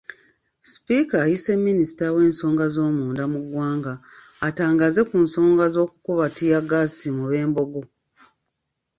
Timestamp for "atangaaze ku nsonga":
4.47-5.65